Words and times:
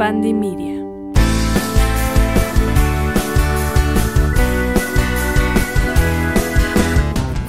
Pandemia. 0.00 0.80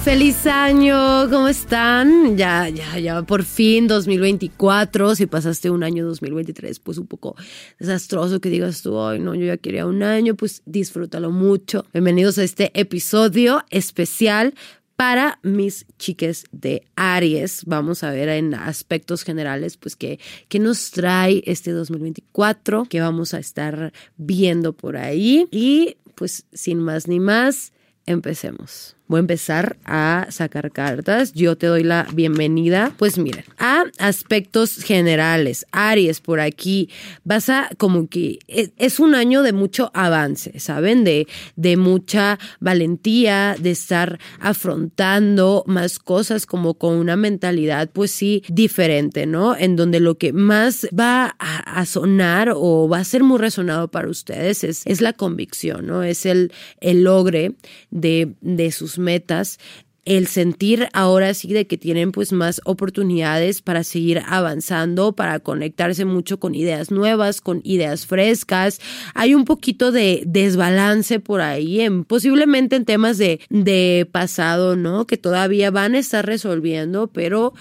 Feliz 0.04 0.46
año, 0.46 1.30
¿cómo 1.30 1.48
están? 1.48 2.36
Ya, 2.36 2.68
ya, 2.68 2.98
ya, 2.98 3.22
por 3.22 3.44
fin 3.44 3.88
2024. 3.88 5.14
Si 5.14 5.24
pasaste 5.24 5.70
un 5.70 5.82
año 5.82 6.04
2023, 6.04 6.78
pues 6.80 6.98
un 6.98 7.06
poco 7.06 7.36
desastroso 7.78 8.38
que 8.38 8.50
digas 8.50 8.82
tú, 8.82 9.00
ay, 9.00 9.18
no, 9.18 9.34
yo 9.34 9.46
ya 9.46 9.56
quería 9.56 9.86
un 9.86 10.02
año, 10.02 10.34
pues 10.34 10.60
disfrútalo 10.66 11.30
mucho. 11.30 11.86
Bienvenidos 11.94 12.36
a 12.36 12.42
este 12.42 12.70
episodio 12.78 13.64
especial 13.70 14.52
para 14.96 15.38
mis 15.42 15.86
chiques 15.98 16.44
de 16.52 16.86
Aries. 16.96 17.64
Vamos 17.66 18.04
a 18.04 18.10
ver 18.10 18.28
en 18.28 18.54
aspectos 18.54 19.22
generales, 19.24 19.76
pues, 19.76 19.96
qué, 19.96 20.18
qué 20.48 20.58
nos 20.58 20.90
trae 20.90 21.42
este 21.46 21.72
2024, 21.72 22.84
que 22.86 23.00
vamos 23.00 23.34
a 23.34 23.38
estar 23.38 23.92
viendo 24.16 24.72
por 24.72 24.96
ahí. 24.96 25.48
Y 25.50 25.96
pues, 26.14 26.46
sin 26.52 26.78
más 26.78 27.08
ni 27.08 27.20
más, 27.20 27.72
empecemos 28.06 28.96
voy 29.12 29.18
a 29.18 29.20
empezar 29.20 29.76
a 29.84 30.26
sacar 30.30 30.72
cartas. 30.72 31.34
Yo 31.34 31.58
te 31.58 31.66
doy 31.66 31.84
la 31.84 32.06
bienvenida. 32.14 32.94
Pues 32.96 33.18
miren, 33.18 33.44
a 33.58 33.84
aspectos 33.98 34.76
generales. 34.76 35.66
Aries, 35.70 36.22
por 36.22 36.40
aquí, 36.40 36.88
vas 37.22 37.50
a 37.50 37.68
como 37.76 38.08
que 38.08 38.38
es, 38.48 39.00
un 39.00 39.14
año 39.14 39.42
de 39.42 39.52
mucho 39.52 39.90
avance, 39.92 40.58
¿saben? 40.60 41.04
De, 41.04 41.28
de 41.56 41.76
mucha 41.76 42.38
valentía, 42.58 43.54
de 43.58 43.72
estar 43.72 44.18
afrontando 44.40 45.62
más 45.66 45.98
cosas 45.98 46.46
como 46.46 46.74
con 46.74 46.94
una 46.94 47.16
mentalidad, 47.16 47.90
pues 47.92 48.12
sí, 48.12 48.42
diferente, 48.48 49.26
¿no? 49.26 49.54
En 49.54 49.76
donde 49.76 50.00
lo 50.00 50.16
que 50.16 50.32
más 50.32 50.88
va 50.98 51.36
a, 51.38 51.84
sonar 51.84 52.52
o 52.54 52.88
va 52.88 52.98
a 52.98 53.04
ser 53.04 53.24
muy 53.24 53.38
resonado 53.38 53.88
para 53.88 54.08
ustedes 54.08 54.64
es, 54.64 54.86
es 54.86 55.02
la 55.02 55.12
convicción, 55.12 55.86
¿no? 55.86 56.02
Es 56.02 56.24
el, 56.24 56.50
el 56.80 57.04
logre 57.04 57.56
de, 57.90 58.36
de 58.40 58.72
sus 58.72 59.01
metas, 59.02 59.58
el 60.04 60.26
sentir 60.26 60.88
ahora 60.92 61.32
sí 61.32 61.52
de 61.52 61.66
que 61.66 61.78
tienen 61.78 62.10
pues 62.10 62.32
más 62.32 62.60
oportunidades 62.64 63.62
para 63.62 63.84
seguir 63.84 64.22
avanzando, 64.26 65.12
para 65.12 65.38
conectarse 65.38 66.04
mucho 66.04 66.40
con 66.40 66.54
ideas 66.54 66.90
nuevas, 66.90 67.40
con 67.40 67.60
ideas 67.62 68.06
frescas. 68.06 68.80
Hay 69.14 69.34
un 69.34 69.44
poquito 69.44 69.92
de 69.92 70.24
desbalance 70.26 71.20
por 71.20 71.40
ahí, 71.40 71.80
en, 71.80 72.04
posiblemente 72.04 72.76
en 72.76 72.84
temas 72.84 73.16
de, 73.18 73.40
de 73.48 74.08
pasado, 74.10 74.74
¿no? 74.74 75.06
Que 75.06 75.18
todavía 75.18 75.70
van 75.70 75.94
a 75.94 76.00
estar 76.00 76.26
resolviendo, 76.26 77.06
pero 77.06 77.52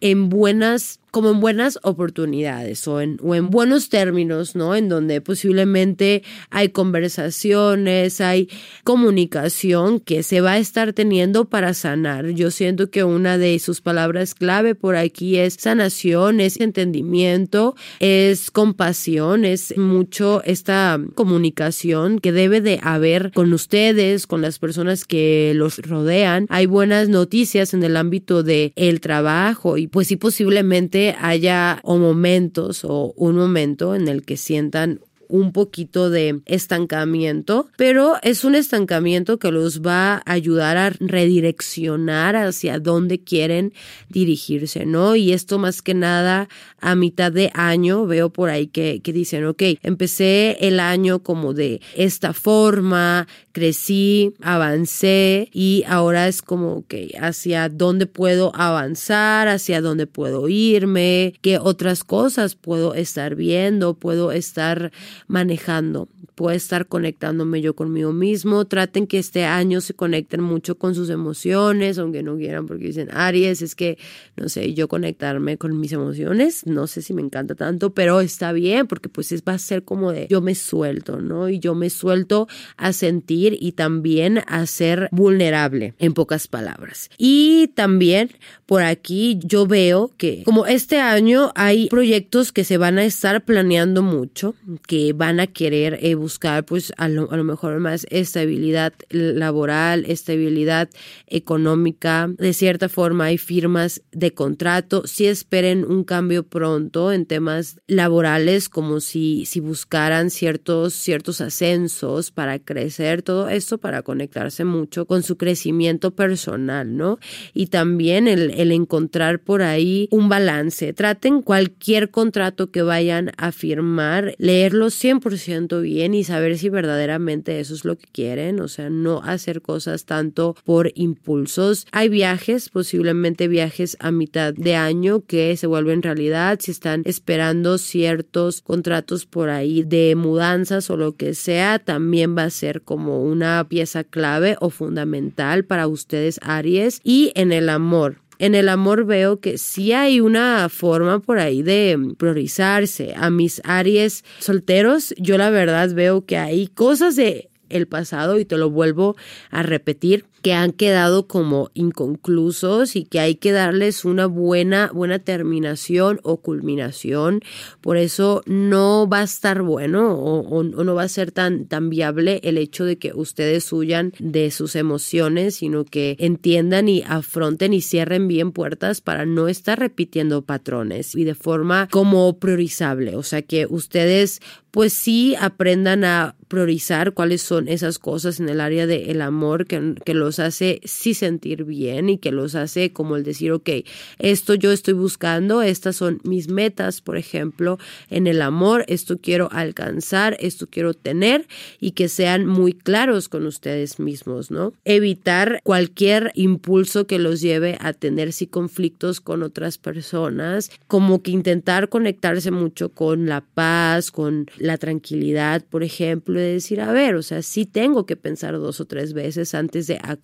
en 0.00 0.28
buenas 0.28 1.00
como 1.10 1.30
en 1.30 1.40
buenas 1.40 1.78
oportunidades 1.82 2.86
o 2.86 3.00
en, 3.00 3.18
o 3.22 3.34
en 3.34 3.50
buenos 3.50 3.88
términos, 3.88 4.54
¿no? 4.54 4.76
En 4.76 4.88
donde 4.88 5.20
posiblemente 5.20 6.22
hay 6.50 6.68
conversaciones, 6.68 8.20
hay 8.20 8.48
comunicación 8.84 10.00
que 10.00 10.22
se 10.22 10.40
va 10.40 10.52
a 10.52 10.58
estar 10.58 10.92
teniendo 10.92 11.46
para 11.46 11.74
sanar. 11.74 12.28
Yo 12.30 12.50
siento 12.50 12.90
que 12.90 13.04
una 13.04 13.38
de 13.38 13.58
sus 13.58 13.80
palabras 13.80 14.34
clave 14.34 14.74
por 14.74 14.96
aquí 14.96 15.36
es 15.36 15.54
sanación, 15.54 16.40
es 16.40 16.60
entendimiento, 16.60 17.74
es 18.00 18.50
compasión, 18.50 19.44
es 19.44 19.76
mucho 19.76 20.42
esta 20.44 21.00
comunicación 21.14 22.18
que 22.18 22.32
debe 22.32 22.60
de 22.60 22.80
haber 22.82 23.32
con 23.32 23.52
ustedes, 23.52 24.26
con 24.26 24.42
las 24.42 24.58
personas 24.58 25.04
que 25.04 25.52
los 25.54 25.78
rodean. 25.78 26.46
Hay 26.50 26.66
buenas 26.66 27.08
noticias 27.08 27.72
en 27.74 27.82
el 27.82 27.96
ámbito 27.96 28.42
de 28.42 28.72
el 28.76 29.00
trabajo 29.00 29.78
y 29.78 29.86
pues 29.86 30.08
sí 30.08 30.16
posiblemente 30.16 30.97
haya 31.18 31.80
o 31.82 31.96
momentos 31.96 32.84
o 32.84 33.12
un 33.16 33.36
momento 33.36 33.94
en 33.94 34.08
el 34.08 34.24
que 34.24 34.36
sientan 34.36 35.00
un 35.28 35.52
poquito 35.52 36.10
de 36.10 36.40
estancamiento, 36.46 37.68
pero 37.76 38.16
es 38.22 38.44
un 38.44 38.54
estancamiento 38.54 39.38
que 39.38 39.50
los 39.50 39.82
va 39.82 40.16
a 40.16 40.32
ayudar 40.32 40.76
a 40.76 40.90
redireccionar 40.90 42.36
hacia 42.36 42.78
dónde 42.78 43.20
quieren 43.20 43.72
dirigirse, 44.08 44.86
¿no? 44.86 45.16
Y 45.16 45.32
esto 45.32 45.58
más 45.58 45.82
que 45.82 45.94
nada 45.94 46.48
a 46.80 46.94
mitad 46.94 47.32
de 47.32 47.50
año 47.54 48.06
veo 48.06 48.30
por 48.30 48.50
ahí 48.50 48.68
que, 48.68 49.00
que 49.02 49.12
dicen, 49.12 49.44
ok, 49.44 49.62
empecé 49.82 50.56
el 50.60 50.80
año 50.80 51.22
como 51.22 51.54
de 51.54 51.80
esta 51.94 52.32
forma, 52.32 53.26
crecí, 53.52 54.34
avancé 54.40 55.48
y 55.52 55.84
ahora 55.88 56.28
es 56.28 56.42
como 56.42 56.86
que 56.86 57.14
hacia 57.20 57.68
dónde 57.68 58.06
puedo 58.06 58.52
avanzar, 58.54 59.48
hacia 59.48 59.80
dónde 59.80 60.06
puedo 60.06 60.48
irme, 60.48 61.34
qué 61.42 61.58
otras 61.58 62.04
cosas 62.04 62.54
puedo 62.54 62.94
estar 62.94 63.34
viendo, 63.34 63.94
puedo 63.94 64.30
estar 64.30 64.92
manejando. 65.26 66.08
Puedo 66.38 66.54
estar 66.54 66.86
conectándome 66.86 67.60
yo 67.60 67.74
conmigo 67.74 68.12
mismo. 68.12 68.64
Traten 68.64 69.08
que 69.08 69.18
este 69.18 69.44
año 69.44 69.80
se 69.80 69.94
conecten 69.94 70.40
mucho 70.40 70.78
con 70.78 70.94
sus 70.94 71.10
emociones, 71.10 71.98
aunque 71.98 72.22
no 72.22 72.36
quieran, 72.36 72.68
porque 72.68 72.84
dicen 72.84 73.08
Aries, 73.10 73.60
es 73.60 73.74
que, 73.74 73.98
no 74.36 74.48
sé, 74.48 74.72
yo 74.72 74.86
conectarme 74.86 75.58
con 75.58 75.80
mis 75.80 75.90
emociones, 75.90 76.64
no 76.64 76.86
sé 76.86 77.02
si 77.02 77.12
me 77.12 77.22
encanta 77.22 77.56
tanto, 77.56 77.92
pero 77.92 78.20
está 78.20 78.52
bien, 78.52 78.86
porque 78.86 79.08
pues 79.08 79.32
es, 79.32 79.42
va 79.42 79.54
a 79.54 79.58
ser 79.58 79.82
como 79.82 80.12
de 80.12 80.28
yo 80.30 80.40
me 80.40 80.54
suelto, 80.54 81.20
¿no? 81.20 81.48
Y 81.48 81.58
yo 81.58 81.74
me 81.74 81.90
suelto 81.90 82.46
a 82.76 82.92
sentir 82.92 83.58
y 83.60 83.72
también 83.72 84.44
a 84.46 84.64
ser 84.66 85.08
vulnerable, 85.10 85.94
en 85.98 86.14
pocas 86.14 86.46
palabras. 86.46 87.10
Y 87.18 87.72
también 87.74 88.30
por 88.64 88.84
aquí 88.84 89.40
yo 89.42 89.66
veo 89.66 90.12
que 90.16 90.44
como 90.44 90.66
este 90.66 91.00
año 91.00 91.50
hay 91.56 91.88
proyectos 91.88 92.52
que 92.52 92.62
se 92.62 92.76
van 92.78 92.98
a 92.98 93.04
estar 93.04 93.44
planeando 93.44 94.02
mucho, 94.02 94.54
que 94.86 95.12
van 95.14 95.40
a 95.40 95.48
querer 95.48 95.98
eh, 96.00 96.14
buscar 96.14 96.27
pues 96.66 96.92
a 96.96 97.08
lo, 97.08 97.28
mejor 97.44 97.78
más 97.80 98.06
estabilidad 98.10 98.92
laboral, 99.10 100.04
estabilidad 100.06 100.88
económica. 101.26 102.28
De 102.38 102.52
cierta 102.52 102.88
forma 102.88 103.26
hay 103.26 103.38
firmas 103.38 104.02
de 104.12 104.32
contrato. 104.32 105.06
Si 105.06 105.26
esperen 105.26 105.84
un 105.84 106.04
cambio 106.04 106.42
pronto 106.44 107.12
en 107.12 107.26
temas 107.26 107.78
laborales, 107.86 108.68
como 108.68 109.00
si, 109.00 109.44
si 109.46 109.60
buscaran 109.60 110.30
ciertos, 110.30 110.94
ciertos 110.94 111.40
ascensos 111.40 112.30
para 112.30 112.58
crecer, 112.58 113.22
todo 113.22 113.48
esto 113.48 113.78
para 113.78 114.02
conectarse 114.02 114.64
mucho 114.64 115.06
con 115.06 115.22
su 115.22 115.36
crecimiento 115.36 116.12
personal, 116.12 116.96
¿no? 116.96 117.18
Y 117.54 117.66
también 117.66 118.28
el, 118.28 118.72
encontrar 118.72 119.40
por 119.40 119.62
ahí 119.62 120.08
un 120.10 120.28
balance. 120.28 120.92
Traten 120.92 121.42
cualquier 121.42 122.10
contrato 122.10 122.70
que 122.70 122.82
vayan 122.82 123.30
a 123.36 123.52
firmar, 123.52 124.34
leerlos 124.38 125.02
100% 125.02 125.80
bien 125.82 126.14
saber 126.24 126.58
si 126.58 126.68
verdaderamente 126.68 127.60
eso 127.60 127.74
es 127.74 127.84
lo 127.84 127.96
que 127.96 128.06
quieren, 128.10 128.60
o 128.60 128.68
sea, 128.68 128.90
no 128.90 129.22
hacer 129.22 129.62
cosas 129.62 130.04
tanto 130.04 130.56
por 130.64 130.92
impulsos. 130.94 131.86
Hay 131.92 132.08
viajes, 132.08 132.68
posiblemente 132.68 133.48
viajes 133.48 133.96
a 134.00 134.10
mitad 134.10 134.54
de 134.54 134.76
año 134.76 135.24
que 135.26 135.56
se 135.56 135.66
vuelven 135.66 136.02
realidad, 136.02 136.58
si 136.60 136.70
están 136.70 137.02
esperando 137.04 137.78
ciertos 137.78 138.62
contratos 138.62 139.26
por 139.26 139.50
ahí 139.50 139.82
de 139.82 140.14
mudanzas 140.16 140.90
o 140.90 140.96
lo 140.96 141.16
que 141.16 141.34
sea, 141.34 141.78
también 141.78 142.36
va 142.36 142.44
a 142.44 142.50
ser 142.50 142.82
como 142.82 143.22
una 143.22 143.66
pieza 143.68 144.04
clave 144.04 144.56
o 144.60 144.70
fundamental 144.70 145.64
para 145.64 145.86
ustedes 145.86 146.40
Aries 146.42 147.00
y 147.04 147.32
en 147.34 147.52
el 147.52 147.68
amor 147.68 148.27
en 148.38 148.54
el 148.54 148.68
amor 148.68 149.04
veo 149.04 149.40
que 149.40 149.58
sí 149.58 149.92
hay 149.92 150.20
una 150.20 150.68
forma 150.68 151.20
por 151.20 151.38
ahí 151.38 151.62
de 151.62 152.14
priorizarse. 152.16 153.14
A 153.16 153.30
mis 153.30 153.60
Aries 153.64 154.24
solteros, 154.38 155.14
yo 155.18 155.38
la 155.38 155.50
verdad 155.50 155.92
veo 155.94 156.24
que 156.24 156.36
hay 156.36 156.68
cosas 156.68 157.16
de 157.16 157.50
el 157.68 157.86
pasado 157.86 158.38
y 158.38 158.44
te 158.44 158.56
lo 158.56 158.70
vuelvo 158.70 159.16
a 159.50 159.62
repetir 159.62 160.24
que 160.42 160.52
han 160.52 160.72
quedado 160.72 161.26
como 161.26 161.70
inconclusos 161.74 162.96
y 162.96 163.04
que 163.04 163.20
hay 163.20 163.34
que 163.34 163.52
darles 163.52 164.04
una 164.04 164.26
buena, 164.26 164.90
buena 164.92 165.18
terminación 165.18 166.20
o 166.22 166.38
culminación. 166.38 167.40
Por 167.80 167.96
eso 167.96 168.42
no 168.46 169.08
va 169.08 169.20
a 169.20 169.24
estar 169.24 169.62
bueno 169.62 170.14
o, 170.18 170.62
no 170.62 170.94
va 170.94 171.02
a 171.02 171.08
ser 171.08 171.32
tan, 171.32 171.66
tan 171.66 171.90
viable 171.90 172.40
el 172.44 172.58
hecho 172.58 172.84
de 172.84 172.98
que 172.98 173.12
ustedes 173.14 173.72
huyan 173.72 174.12
de 174.18 174.50
sus 174.50 174.76
emociones, 174.76 175.56
sino 175.56 175.84
que 175.84 176.16
entiendan 176.18 176.88
y 176.88 177.02
afronten 177.06 177.72
y 177.72 177.80
cierren 177.80 178.28
bien 178.28 178.52
puertas 178.52 179.00
para 179.00 179.26
no 179.26 179.48
estar 179.48 179.78
repitiendo 179.78 180.42
patrones 180.42 181.14
y 181.14 181.24
de 181.24 181.34
forma 181.34 181.88
como 181.90 182.38
priorizable. 182.38 183.16
O 183.16 183.22
sea 183.22 183.42
que 183.42 183.66
ustedes 183.68 184.40
pues 184.70 184.92
sí 184.92 185.34
aprendan 185.40 186.04
a 186.04 186.36
priorizar 186.46 187.12
cuáles 187.12 187.42
son 187.42 187.68
esas 187.68 187.98
cosas 187.98 188.38
en 188.38 188.48
el 188.48 188.60
área 188.60 188.86
del 188.86 189.20
amor 189.22 189.66
que, 189.66 189.94
que 190.04 190.14
lo 190.14 190.27
los 190.28 190.38
hace 190.40 190.82
sí 190.84 191.14
sentir 191.14 191.64
bien 191.64 192.10
y 192.10 192.18
que 192.18 192.32
los 192.32 192.54
hace 192.54 192.92
como 192.92 193.16
el 193.16 193.24
decir, 193.24 193.50
ok, 193.50 193.70
esto 194.18 194.52
yo 194.52 194.72
estoy 194.72 194.92
buscando, 194.92 195.62
estas 195.62 195.96
son 195.96 196.20
mis 196.22 196.48
metas, 196.50 197.00
por 197.00 197.16
ejemplo, 197.16 197.78
en 198.10 198.26
el 198.26 198.42
amor, 198.42 198.84
esto 198.88 199.16
quiero 199.16 199.48
alcanzar, 199.52 200.36
esto 200.38 200.66
quiero 200.70 200.92
tener 200.92 201.46
y 201.80 201.92
que 201.92 202.10
sean 202.10 202.44
muy 202.44 202.74
claros 202.74 203.30
con 203.30 203.46
ustedes 203.46 204.00
mismos, 204.00 204.50
¿no? 204.50 204.74
Evitar 204.84 205.62
cualquier 205.64 206.30
impulso 206.34 207.06
que 207.06 207.18
los 207.18 207.40
lleve 207.40 207.78
a 207.80 207.94
tener 207.94 208.34
sí 208.34 208.48
conflictos 208.48 209.22
con 209.22 209.42
otras 209.42 209.78
personas, 209.78 210.70
como 210.88 211.22
que 211.22 211.30
intentar 211.30 211.88
conectarse 211.88 212.50
mucho 212.50 212.90
con 212.90 213.24
la 213.26 213.40
paz, 213.40 214.10
con 214.10 214.46
la 214.58 214.76
tranquilidad, 214.76 215.64
por 215.64 215.82
ejemplo, 215.82 216.38
de 216.38 216.52
decir, 216.52 216.82
a 216.82 216.92
ver, 216.92 217.14
o 217.14 217.22
sea, 217.22 217.40
sí 217.40 217.64
tengo 217.64 218.04
que 218.04 218.16
pensar 218.16 218.52
dos 218.58 218.78
o 218.80 218.84
tres 218.84 219.14
veces 219.14 219.54
antes 219.54 219.86
de 219.86 219.96
actuar, 220.02 220.17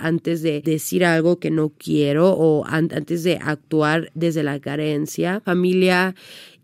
antes 0.00 0.42
de 0.42 0.60
decir 0.60 1.04
algo 1.04 1.38
que 1.38 1.50
no 1.50 1.70
quiero 1.70 2.30
o 2.32 2.64
antes 2.66 3.22
de 3.22 3.38
actuar 3.42 4.10
desde 4.14 4.42
la 4.42 4.60
carencia. 4.60 5.40
Familia 5.44 6.14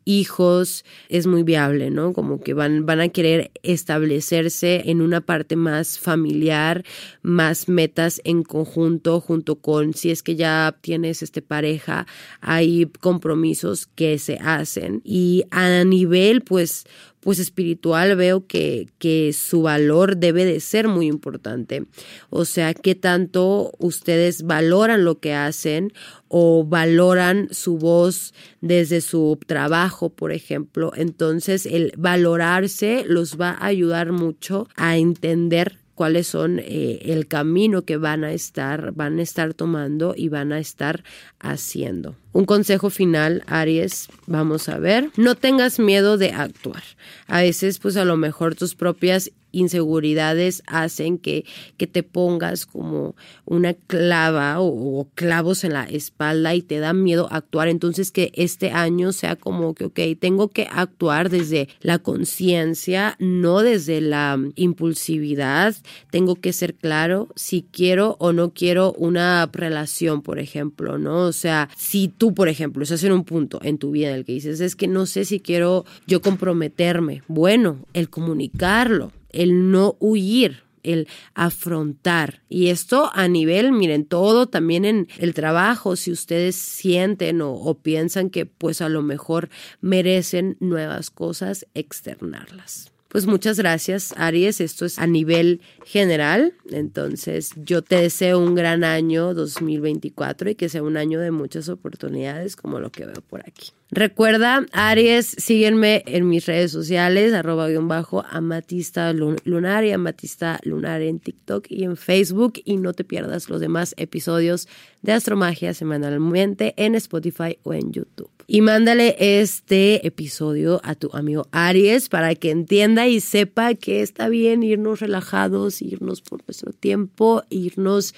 hijos 0.06 0.85
es 1.09 1.27
muy 1.27 1.43
viable, 1.43 1.91
¿no? 1.91 2.15
Como 2.15 2.41
que 2.41 2.55
van, 2.55 2.87
van 2.87 3.00
a 3.00 3.09
querer 3.09 3.50
establecerse 3.62 4.88
en 4.88 5.03
una 5.03 5.21
parte 5.21 5.56
más 5.56 5.99
familiar, 5.99 6.85
más 7.23 7.69
metas 7.69 8.23
en 8.25 8.43
conjunto, 8.44 9.21
junto 9.21 9.56
con 9.56 9.93
si 9.93 10.11
es 10.11 10.23
que 10.23 10.37
ya 10.37 10.79
tienes 10.81 11.23
este 11.23 11.43
pareja, 11.43 12.06
hay 12.41 12.87
compromisos 13.00 13.89
que 13.89 14.19
se 14.19 14.39
hacen. 14.41 15.03
Y 15.05 15.44
a 15.50 15.85
nivel, 15.85 16.43
pues, 16.43 16.87
pues 17.26 17.40
espiritual 17.40 18.14
veo 18.14 18.46
que, 18.46 18.87
que 19.00 19.32
su 19.32 19.62
valor 19.62 20.17
debe 20.17 20.44
de 20.44 20.61
ser 20.61 20.87
muy 20.87 21.08
importante. 21.08 21.84
O 22.31 22.44
sea, 22.44 22.73
qué 22.73 22.94
tanto 22.94 23.73
ustedes 23.81 24.44
valoran 24.44 25.05
lo 25.05 25.19
que 25.19 25.34
hacen 25.34 25.93
o 26.28 26.64
valoran 26.64 27.49
su 27.50 27.78
voz 27.78 28.32
desde 28.61 29.00
su 29.00 29.40
trabajo, 29.44 30.11
por 30.11 30.31
ejemplo. 30.31 30.93
Entonces, 30.94 31.67
el 31.67 31.93
valorarse 31.99 33.05
los 33.08 33.40
va 33.40 33.50
a 33.50 33.67
ayudar 33.67 34.12
mucho 34.12 34.69
a 34.76 34.96
entender 34.96 35.79
cuáles 35.96 36.28
son 36.28 36.60
eh, 36.60 37.00
el 37.06 37.26
camino 37.26 37.82
que 37.82 37.96
van 37.96 38.22
a 38.22 38.32
estar, 38.32 38.93
van 38.93 39.19
a 39.19 39.22
estar 39.22 39.54
tomando 39.54 40.14
y 40.16 40.28
van 40.28 40.52
a 40.52 40.60
estar 40.60 41.02
haciendo. 41.40 42.14
Un 42.32 42.44
consejo 42.44 42.90
final, 42.90 43.43
Aries, 43.46 44.08
vamos 44.26 44.69
a 44.69 44.78
ver, 44.78 45.10
no 45.16 45.34
tengas 45.34 45.81
miedo 45.81 46.19
de 46.19 46.32
actuar. 46.32 46.82
A 47.26 47.40
veces, 47.40 47.78
pues 47.78 47.96
a 47.96 48.04
lo 48.04 48.19
mejor 48.19 48.54
tus 48.54 48.75
propias 48.75 49.32
inseguridades 49.52 50.62
hacen 50.66 51.19
que, 51.19 51.44
que 51.76 51.87
te 51.87 52.02
pongas 52.02 52.66
como 52.66 53.16
una 53.44 53.75
clava 53.75 54.60
o, 54.60 55.08
clavos 55.14 55.64
en 55.64 55.72
la 55.72 55.84
espalda 55.84 56.54
y 56.54 56.62
te 56.62 56.78
da 56.78 56.93
miedo 56.93 57.28
actuar. 57.31 57.69
Entonces 57.69 58.10
que 58.10 58.32
este 58.34 58.70
año 58.70 59.12
sea 59.12 59.37
como 59.37 59.75
que, 59.75 59.84
ok, 59.87 60.00
tengo 60.19 60.48
que 60.48 60.69
actuar 60.70 61.31
desde 61.31 61.69
la 61.81 61.98
conciencia, 61.98 63.16
no 63.19 63.62
desde 63.62 64.00
la 64.00 64.38
impulsividad. 64.56 65.75
Tengo 66.10 66.37
que 66.37 66.52
ser 66.52 66.75
claro 66.75 67.28
si 67.37 67.66
quiero 67.70 68.16
o 68.19 68.32
no 68.32 68.52
quiero 68.52 68.93
una 68.93 69.48
relación, 69.52 70.22
por 70.22 70.38
ejemplo, 70.38 70.98
¿no? 70.98 71.22
O 71.22 71.32
sea, 71.32 71.69
si 71.76 72.08
tú, 72.08 72.34
por 72.34 72.48
ejemplo, 72.48 72.82
estás 72.82 73.04
en 73.04 73.12
un 73.12 73.25
punto 73.25 73.60
en 73.62 73.78
tu 73.78 73.93
vida 73.93 74.08
en 74.08 74.16
el 74.16 74.25
que 74.25 74.32
dices, 74.32 74.60
es 74.60 74.76
que 74.76 74.88
no 74.88 75.06
sé 75.06 75.25
si 75.25 75.40
quiero 75.40 75.84
yo 76.06 76.20
comprometerme. 76.20 77.22
Bueno, 77.28 77.78
el 77.93 78.10
comunicarlo, 78.10 79.12
el 79.37 79.71
no 79.71 79.97
huir, 80.00 80.65
el 80.83 81.09
afrontar. 81.35 82.43
Y 82.49 82.69
esto 82.69 83.11
a 83.12 83.29
nivel, 83.29 83.73
miren, 83.73 84.06
todo 84.06 84.47
también 84.47 84.85
en 84.85 85.09
el 85.19 85.35
trabajo, 85.35 85.97
si 85.97 86.12
ustedes 86.12 86.56
sienten 86.56 87.41
o, 87.43 87.75
piensan 87.83 88.31
que 88.31 88.47
pues 88.47 88.81
a 88.81 88.88
lo 88.88 89.03
mejor 89.03 89.49
merecen 89.81 90.56
nuevas 90.61 91.11
cosas, 91.11 91.67
externarlas. 91.75 92.93
Pues 93.17 93.27
muchas 93.27 93.59
gracias, 93.59 94.13
Aries. 94.19 94.61
Esto 94.61 94.85
es 94.85 94.99
a 94.99 95.07
nivel 95.07 95.63
general. 95.87 96.53
Entonces, 96.71 97.53
yo 97.57 97.81
te 97.81 97.97
deseo 97.97 98.39
un 98.39 98.55
gran 98.55 98.85
año 98.85 99.33
2024 99.33 100.51
y 100.51 100.55
que 100.55 100.69
sea 100.69 100.83
un 100.83 100.99
año 100.99 101.19
de 101.19 101.31
muchas 101.31 101.71
oportunidades, 101.71 102.57
como 102.57 102.79
lo 102.79 102.93
que 102.93 103.07
veo 103.07 103.23
por 103.27 103.41
aquí. 103.41 103.71
Recuerda, 103.91 104.67
Aries, 104.71 105.29
síguenme 105.29 106.03
en 106.07 106.29
mis 106.29 106.45
redes 106.45 106.73
sociales, 106.73 107.33
arroba 107.33 107.69
bajo 107.81 108.23
amatista 108.29 109.15
lunar 109.15 109.87
y 109.87 109.93
amatista 109.93 110.61
lunar 110.65 111.01
en 111.01 111.19
TikTok 111.19 111.71
y 111.71 111.85
en 111.85 111.97
Facebook. 111.97 112.61
Y 112.67 112.77
no 112.77 112.93
te 112.93 113.05
pierdas 113.05 113.49
los 113.49 113.63
demás 113.63 113.95
episodios 113.97 114.69
de 115.01 115.13
Astromagia 115.13 115.73
semanalmente 115.73 116.75
en 116.77 116.95
Spotify 116.95 117.57
o 117.63 117.73
en 117.73 117.93
YouTube. 117.93 118.36
Y 118.46 118.60
mándale 118.60 119.16
este 119.19 120.06
episodio 120.06 120.81
a 120.84 120.94
tu 120.94 121.10
amigo 121.12 121.48
Aries 121.50 122.08
para 122.08 122.34
que 122.37 122.50
entienda 122.50 123.08
y 123.08 123.20
sepa 123.20 123.75
que 123.75 124.02
está 124.02 124.28
bien 124.28 124.62
irnos 124.62 125.00
relajados, 125.00 125.82
irnos 125.82 126.22
por 126.22 126.44
nuestro 126.46 126.72
tiempo, 126.72 127.43
irnos 127.50 128.14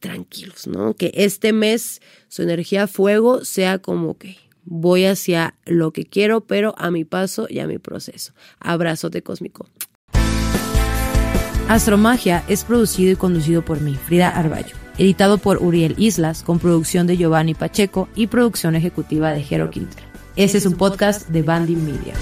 tranquilos, 0.00 0.66
¿no? 0.66 0.92
Que 0.94 1.12
este 1.14 1.54
mes 1.54 2.02
su 2.28 2.42
energía 2.42 2.86
fuego 2.86 3.44
sea 3.46 3.78
como 3.78 4.18
que 4.18 4.36
voy 4.64 5.06
hacia 5.06 5.54
lo 5.64 5.92
que 5.92 6.04
quiero, 6.04 6.42
pero 6.42 6.74
a 6.76 6.90
mi 6.90 7.04
paso 7.04 7.46
y 7.48 7.60
a 7.60 7.66
mi 7.66 7.78
proceso. 7.78 8.34
Abrazote 8.60 9.22
cósmico. 9.22 9.66
Astromagia 11.68 12.44
es 12.48 12.64
producido 12.64 13.12
y 13.12 13.16
conducido 13.16 13.64
por 13.64 13.80
mí, 13.80 13.94
Frida 13.94 14.28
Arballo. 14.28 14.83
Editado 14.96 15.38
por 15.38 15.62
Uriel 15.62 15.94
Islas, 15.98 16.42
con 16.42 16.58
producción 16.58 17.06
de 17.06 17.16
Giovanni 17.16 17.54
Pacheco 17.54 18.08
y 18.14 18.28
producción 18.28 18.76
ejecutiva 18.76 19.32
de 19.32 19.42
Jero 19.42 19.70
Quinter. 19.70 20.04
Este 20.36 20.58
es 20.58 20.66
un 20.66 20.74
podcast 20.74 21.28
de 21.28 21.42
Banding 21.42 21.84
Media. 21.84 22.14